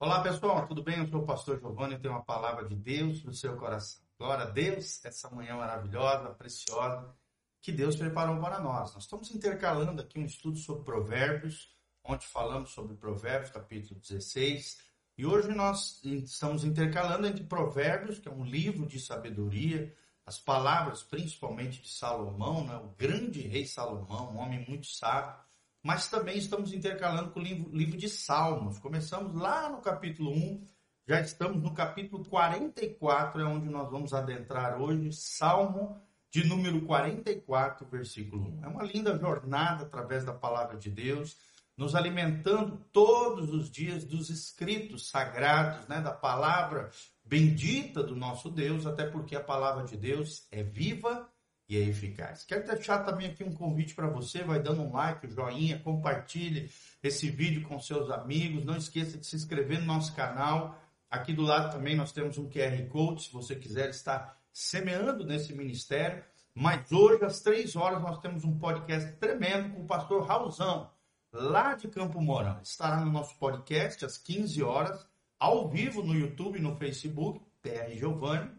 [0.00, 0.98] Olá pessoal, tudo bem?
[0.98, 4.02] Eu sou o pastor Giovanni e tenho uma palavra de Deus no seu coração.
[4.18, 7.14] Glória a Deus, essa manhã maravilhosa, preciosa,
[7.62, 8.92] que Deus preparou para nós.
[8.92, 11.72] Nós estamos intercalando aqui um estudo sobre provérbios,
[12.02, 14.78] onde falamos sobre provérbios, capítulo 16,
[15.16, 19.94] e hoje nós estamos intercalando entre provérbios, que é um livro de sabedoria,
[20.26, 22.76] as palavras principalmente de Salomão, né?
[22.76, 25.36] o grande rei Salomão, um homem muito sábio,
[25.84, 28.78] mas também estamos intercalando com o livro, livro de Salmos.
[28.78, 30.66] Começamos lá no capítulo 1,
[31.06, 37.86] já estamos no capítulo 44, é onde nós vamos adentrar hoje, Salmo de número 44,
[37.86, 38.64] versículo 1.
[38.64, 41.36] É uma linda jornada através da palavra de Deus,
[41.76, 46.90] nos alimentando todos os dias dos escritos sagrados, né, da palavra
[47.22, 51.28] bendita do nosso Deus, até porque a palavra de Deus é viva
[51.68, 52.44] e é eficaz.
[52.44, 56.70] Quero deixar também aqui um convite para você, vai dando um like, um joinha, compartilhe
[57.02, 60.78] esse vídeo com seus amigos, não esqueça de se inscrever no nosso canal.
[61.10, 65.54] Aqui do lado também nós temos um QR Code, se você quiser estar semeando nesse
[65.54, 66.22] ministério.
[66.54, 70.90] Mas hoje, às três horas, nós temos um podcast tremendo com o pastor Raulzão,
[71.32, 72.60] lá de Campo Mourão.
[72.62, 75.06] Estará no nosso podcast às 15 horas,
[75.38, 78.52] ao vivo no YouTube e no Facebook, PR Giovanni.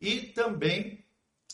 [0.00, 1.01] E também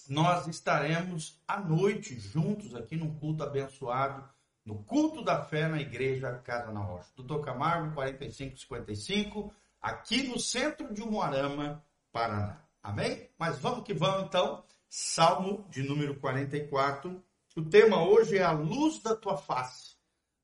[0.09, 4.27] nós estaremos à noite juntos aqui num culto abençoado,
[4.65, 7.11] no culto da fé na igreja Casa na Rocha.
[7.15, 12.65] Doutor Camargo, 4555, aqui no centro de Umuarama, Paraná.
[12.83, 13.29] Amém?
[13.39, 14.65] Mas vamos que vamos então.
[14.89, 17.23] Salmo de número 44.
[17.55, 19.97] O tema hoje é a luz da tua face.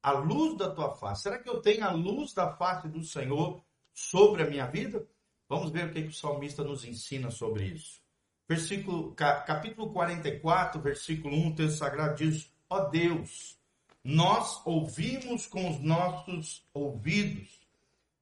[0.03, 1.23] A luz da tua face.
[1.23, 5.07] Será que eu tenho a luz da face do Senhor sobre a minha vida?
[5.48, 8.03] Vamos ver o que, que o salmista nos ensina sobre isso
[8.48, 13.59] versículo, capítulo 44, versículo 1, o texto sagrado diz: Ó oh Deus,
[14.03, 17.61] nós ouvimos com os nossos ouvidos,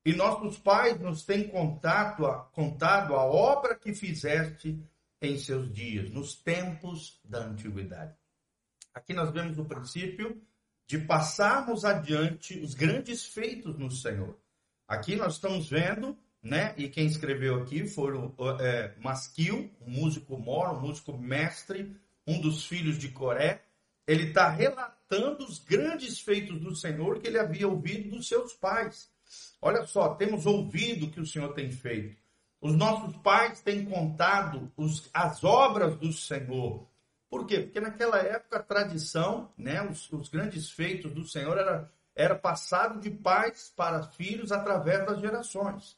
[0.04, 4.80] e nossos pais nos têm contato, contado a obra que fizeste
[5.20, 8.14] em seus dias, nos tempos da antiguidade.
[8.92, 10.42] Aqui nós vemos o princípio
[10.86, 14.36] de passarmos adiante os grandes feitos no Senhor.
[14.86, 16.74] Aqui nós estamos vendo né?
[16.76, 18.12] E quem escreveu aqui foi
[18.60, 23.62] é, Masquil, um músico moro, um músico mestre, um dos filhos de Coré.
[24.06, 29.08] Ele está relatando os grandes feitos do Senhor que ele havia ouvido dos seus pais.
[29.60, 32.20] Olha só, temos ouvido o que o Senhor tem feito.
[32.60, 36.86] Os nossos pais têm contado os, as obras do Senhor.
[37.30, 37.60] Por quê?
[37.60, 43.00] Porque naquela época a tradição, né, os, os grandes feitos do Senhor era, era passado
[43.00, 45.96] de pais para filhos através das gerações.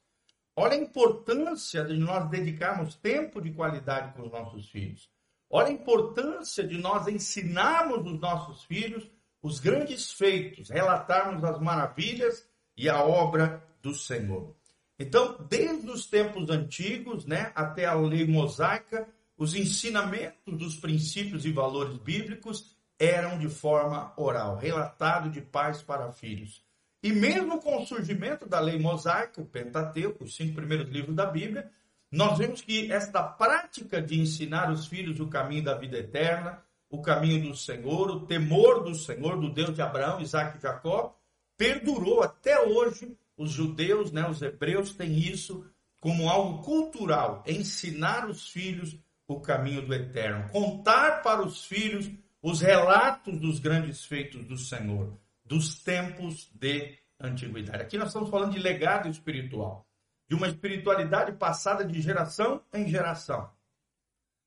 [0.57, 5.11] Olha a importância de nós dedicarmos tempo de qualidade com os nossos filhos.
[5.51, 9.11] Olha a importância de nós ensinarmos os nossos filhos
[9.45, 14.57] os grandes feitos, relatarmos as maravilhas e a obra do Senhor.
[14.99, 21.53] Então, desde os tempos antigos, né, até a lei mosaica, os ensinamentos dos princípios e
[21.53, 26.64] valores bíblicos eram de forma oral, relatado de pais para filhos.
[27.05, 31.27] E mesmo com o surgimento da lei mosaica, o Pentateuco, os cinco primeiros livros da
[31.27, 31.71] Bíblia,
[32.11, 37.03] nós vemos que esta prática de ensinar os filhos o caminho da vida eterna, o
[37.03, 41.15] caminho do Senhor, o temor do Senhor, do Deus de Abraão, Isaac e Jacó,
[41.59, 43.15] perdurou até hoje.
[43.37, 45.63] Os judeus, né, os hebreus têm isso
[46.01, 48.97] como algo cultural, ensinar os filhos
[49.29, 52.11] o caminho do eterno, contar para os filhos
[52.41, 57.83] os relatos dos grandes feitos do Senhor dos tempos de antiguidade.
[57.83, 59.87] Aqui nós estamos falando de legado espiritual,
[60.29, 63.51] de uma espiritualidade passada de geração em geração.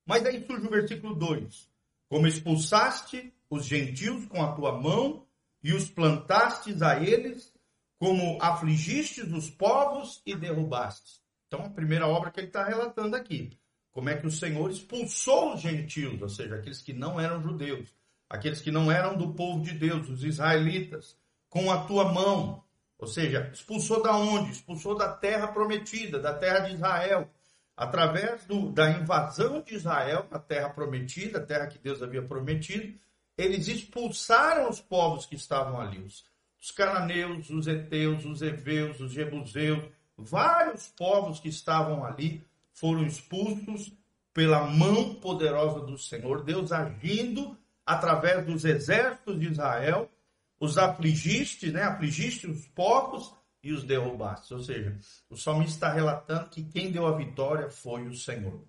[0.06, 1.69] Mas aí surge o versículo 2:
[2.09, 5.25] Como expulsaste os gentios com a tua mão
[5.63, 7.53] e os plantastes a eles,
[8.00, 11.22] como afligistes os povos e derrubastes.
[11.47, 13.57] Então, a primeira obra que ele está relatando aqui.
[13.91, 17.96] Como é que o Senhor expulsou os gentios, ou seja, aqueles que não eram judeus,
[18.29, 21.17] aqueles que não eram do povo de Deus, os israelitas,
[21.49, 22.63] com a tua mão.
[22.97, 24.51] Ou seja, expulsou da onde?
[24.51, 27.29] Expulsou da terra prometida, da terra de Israel.
[27.75, 32.97] Através do, da invasão de Israel na terra prometida, a terra que Deus havia prometido,
[33.38, 36.25] eles expulsaram os povos que estavam ali, os,
[36.59, 39.83] os cananeus, os heteus, os heveus, os jebuseus,
[40.18, 43.94] vários povos que estavam ali foram expulsos
[44.33, 47.56] pela mão poderosa do Senhor, Deus agindo
[47.88, 50.12] através dos exércitos de Israel,
[50.60, 51.84] os afligiste, né?
[51.84, 54.54] Afligiste os povos e os derrubaste.
[54.54, 54.95] Ou seja,
[55.30, 58.63] o salmista está relatando que quem deu a vitória foi o Senhor.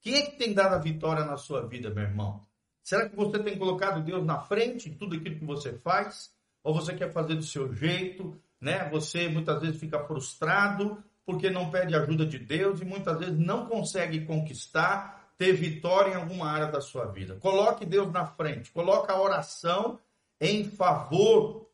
[0.00, 2.46] Quem é que tem dado a vitória na sua vida, meu irmão?
[2.82, 6.30] Será que você tem colocado Deus na frente em tudo aquilo que você faz?
[6.62, 8.40] Ou você quer fazer do seu jeito?
[8.60, 8.88] né?
[8.90, 13.66] Você muitas vezes fica frustrado porque não pede ajuda de Deus e muitas vezes não
[13.66, 17.34] consegue conquistar, ter vitória em alguma área da sua vida.
[17.36, 19.98] Coloque Deus na frente, coloque a oração
[20.38, 21.66] em favor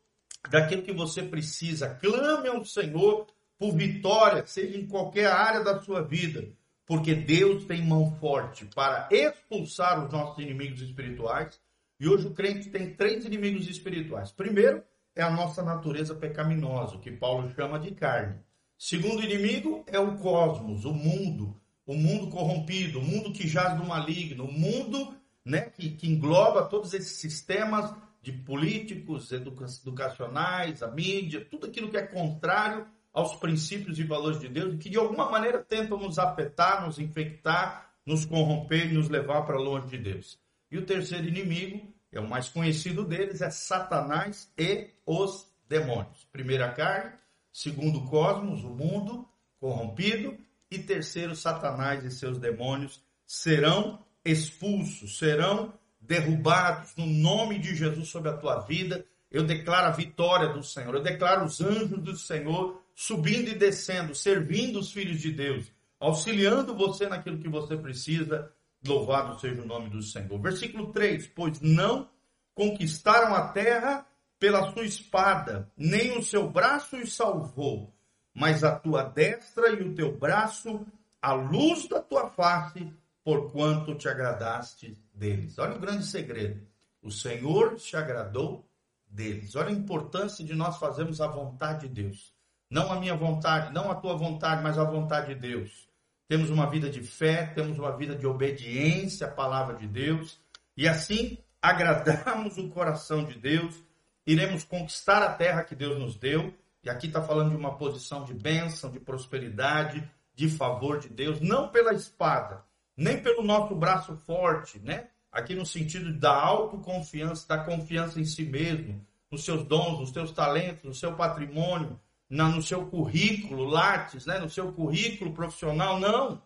[0.49, 1.89] daquilo que você precisa.
[1.95, 3.27] Clame ao Senhor
[3.59, 6.47] por vitória, seja em qualquer área da sua vida,
[6.85, 11.59] porque Deus tem mão forte para expulsar os nossos inimigos espirituais.
[11.99, 14.31] E hoje o crente tem três inimigos espirituais.
[14.31, 14.81] Primeiro
[15.13, 18.39] é a nossa natureza pecaminosa, que Paulo chama de carne.
[18.77, 23.85] Segundo inimigo é o cosmos, o mundo, o mundo corrompido, o mundo que jaz do
[23.85, 30.91] maligno, o mundo né, que, que engloba todos esses sistemas de políticos, educa educacionais, a
[30.91, 35.31] mídia, tudo aquilo que é contrário aos princípios e valores de Deus que de alguma
[35.31, 40.37] maneira tentam nos afetar, nos infectar, nos corromper e nos levar para longe de Deus.
[40.69, 46.25] E o terceiro inimigo, é o mais conhecido deles, é Satanás e os demônios.
[46.31, 47.13] Primeira carne,
[47.51, 49.27] segundo cosmos, o mundo
[49.59, 50.37] corrompido,
[50.69, 58.29] e terceiro, Satanás e seus demônios serão expulsos, serão derrubados no nome de Jesus sobre
[58.29, 59.05] a tua vida.
[59.29, 64.15] Eu declaro a vitória do Senhor, eu declaro os anjos do Senhor subindo e descendo,
[64.15, 68.51] servindo os filhos de Deus, auxiliando você naquilo que você precisa.
[68.85, 70.39] Louvado seja o nome do Senhor.
[70.39, 72.09] Versículo 3: Pois não
[72.53, 74.05] conquistaram a terra
[74.39, 77.93] pela sua espada, nem o seu braço os salvou,
[78.37, 80.85] mas a tua destra e o teu braço,
[81.19, 82.87] a luz da tua face,
[83.23, 85.57] porquanto te agradaste deles.
[85.57, 86.61] Olha o grande segredo.
[87.01, 88.63] O Senhor te agradou
[89.07, 89.55] deles.
[89.55, 92.31] Olha a importância de nós fazermos a vontade de Deus.
[92.69, 95.89] Não a minha vontade, não a tua vontade, mas a vontade de Deus.
[96.27, 100.39] Temos uma vida de fé, temos uma vida de obediência à palavra de Deus,
[100.75, 103.83] e assim agradamos o coração de Deus,
[104.27, 106.53] iremos conquistar a terra que Deus nos deu,
[106.83, 111.41] e aqui está falando de uma posição de bênção, de prosperidade, de favor de Deus,
[111.41, 112.63] não pela espada,
[112.95, 115.07] nem pelo nosso braço forte, né?
[115.31, 120.31] Aqui no sentido da autoconfiança, da confiança em si mesmo, nos seus dons, nos seus
[120.31, 124.39] talentos, no seu patrimônio, no seu currículo Lattes, né?
[124.39, 126.41] no seu currículo profissional, não.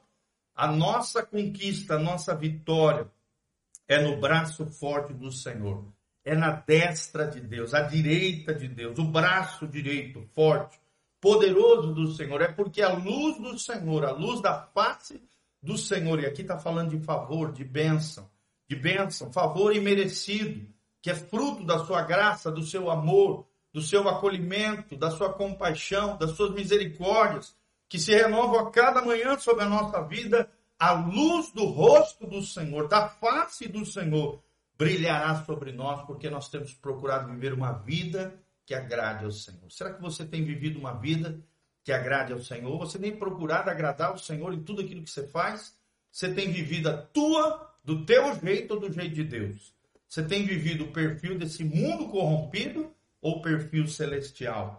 [0.56, 3.10] A nossa conquista, a nossa vitória
[3.88, 5.86] é no braço forte do Senhor.
[6.24, 10.80] É na destra de Deus, a direita de Deus, o braço direito forte,
[11.20, 12.42] poderoso do Senhor.
[12.42, 15.22] É porque a luz do Senhor, a luz da face
[15.62, 18.30] do Senhor, e aqui está falando de favor, de bênção,
[18.70, 20.68] de bênção, favor imerecido,
[21.02, 26.18] que é fruto da sua graça, do seu amor, do seu acolhimento, da sua compaixão,
[26.18, 27.56] das suas misericórdias,
[27.88, 32.42] que se renovam a cada manhã sobre a nossa vida, a luz do rosto do
[32.42, 34.42] Senhor, da face do Senhor,
[34.82, 38.34] brilhará sobre nós, porque nós temos procurado viver uma vida
[38.66, 39.72] que agrade ao Senhor.
[39.72, 41.40] Será que você tem vivido uma vida
[41.84, 42.80] que agrade ao Senhor?
[42.80, 45.78] Você tem procurado agradar ao Senhor em tudo aquilo que você faz?
[46.12, 49.72] Você tem vivido a tua, do teu jeito ou do jeito de Deus?
[50.10, 52.92] Você tem vivido o perfil desse mundo corrompido
[53.22, 54.78] ou perfil celestial?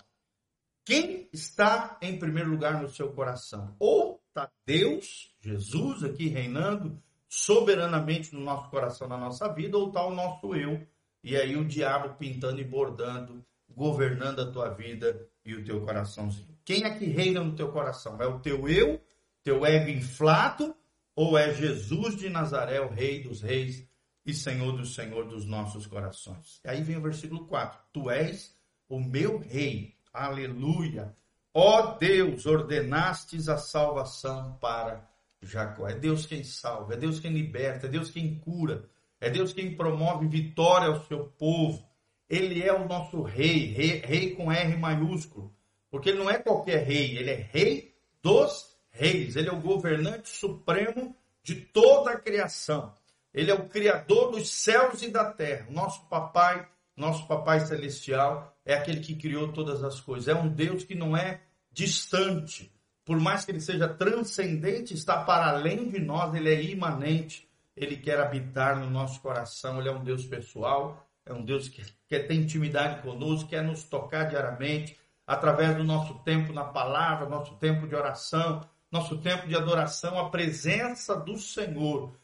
[0.85, 3.77] Quem está em primeiro lugar no seu coração?
[3.79, 7.01] Ou está Deus, Jesus aqui reinando
[7.33, 10.87] soberanamente no nosso coração, na nossa vida, ou está o nosso eu,
[11.25, 16.55] e aí o diabo pintando e bordando, governando a tua vida e o teu coraçãozinho.
[16.63, 18.21] Quem é que reina no teu coração?
[18.21, 19.01] É o teu eu,
[19.43, 20.77] teu ego inflado,
[21.17, 23.89] ou é Jesus de Nazaré, o Rei dos Reis,
[24.27, 26.61] e Senhor do Senhor dos nossos corações.
[26.63, 28.55] E aí vem o versículo 4: Tu és
[28.91, 31.17] o meu rei, aleluia.
[31.55, 35.11] Ó Deus, ordenastes a salvação para
[35.43, 35.89] Jacó.
[35.89, 38.89] É Deus quem salva, é Deus quem liberta, é Deus quem cura,
[39.21, 41.87] é Deus quem promove vitória ao seu povo.
[42.29, 45.55] Ele é o nosso rei, rei, rei com R maiúsculo,
[45.91, 50.29] porque ele não é qualquer rei, ele é rei dos reis, ele é o governante
[50.29, 52.95] supremo de toda a criação.
[53.35, 55.67] Ele é o Criador dos céus e da terra.
[55.71, 60.29] Nosso papai, nosso papai celestial, é aquele que criou todas as coisas.
[60.29, 62.71] É um Deus que não é distante.
[63.13, 67.47] Por mais que ele seja transcendente, está para além de nós, ele é imanente.
[67.77, 69.79] Ele quer habitar no nosso coração.
[69.79, 73.85] Ele é um Deus pessoal, é um Deus que quer ter intimidade conosco, quer nos
[73.85, 79.55] tocar diariamente, através do nosso tempo na palavra, nosso tempo de oração, nosso tempo de
[79.55, 82.17] adoração, a presença do Senhor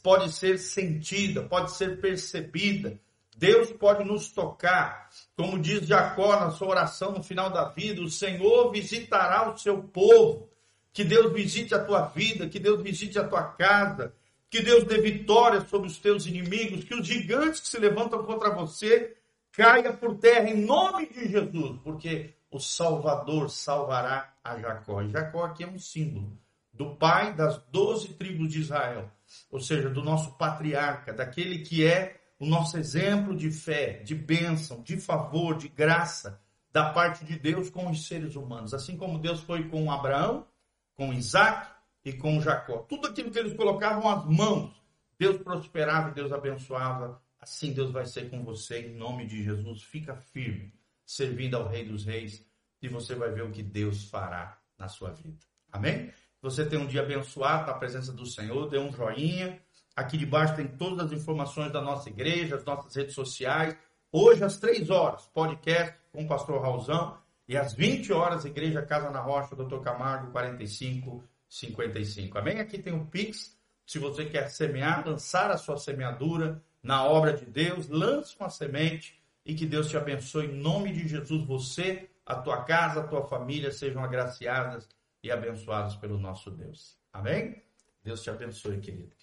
[0.00, 3.00] pode ser sentida, pode ser percebida.
[3.40, 5.08] Deus pode nos tocar.
[5.34, 9.82] Como diz Jacó na sua oração no final da vida, o Senhor visitará o seu
[9.82, 10.50] povo.
[10.92, 14.12] Que Deus visite a tua vida, que Deus visite a tua casa,
[14.50, 18.50] que Deus dê vitória sobre os teus inimigos, que os gigantes que se levantam contra
[18.50, 19.16] você
[19.52, 25.00] caia por terra em nome de Jesus, porque o Salvador salvará a Jacó.
[25.00, 26.36] E Jacó aqui é um símbolo
[26.74, 29.10] do pai das doze tribos de Israel,
[29.50, 34.82] ou seja, do nosso patriarca, daquele que é o nosso exemplo de fé, de bênção,
[34.82, 36.40] de favor, de graça
[36.72, 38.72] da parte de Deus com os seres humanos.
[38.72, 40.46] Assim como Deus foi com Abraão,
[40.94, 41.70] com Isaac
[42.02, 42.78] e com Jacó.
[42.78, 44.74] Tudo aquilo que eles colocavam as mãos,
[45.18, 47.22] Deus prosperava e Deus abençoava.
[47.38, 49.82] Assim Deus vai ser com você, em nome de Jesus.
[49.82, 50.72] Fica firme,
[51.04, 52.42] servindo ao Rei dos Reis,
[52.80, 55.44] e você vai ver o que Deus fará na sua vida.
[55.70, 56.10] Amém?
[56.40, 59.60] Você tem um dia abençoado na presença do Senhor, dê um joinha.
[59.96, 63.76] Aqui debaixo tem todas as informações da nossa igreja, as nossas redes sociais.
[64.12, 67.18] Hoje, às três horas, podcast com o pastor Raulzão.
[67.48, 69.80] E às 20 horas, Igreja Casa na Rocha, Dr.
[69.80, 72.38] Camargo, 4555.
[72.38, 72.60] Amém?
[72.60, 73.58] Aqui tem o Pix.
[73.84, 79.20] Se você quer semear, lançar a sua semeadura na obra de Deus, lance uma semente
[79.44, 80.46] e que Deus te abençoe.
[80.46, 84.88] Em nome de Jesus, você, a tua casa, a tua família sejam agraciadas
[85.20, 86.96] e abençoados pelo nosso Deus.
[87.12, 87.60] Amém?
[88.04, 89.19] Deus te abençoe, querido.